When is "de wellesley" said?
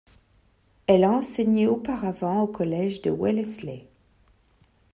3.03-3.87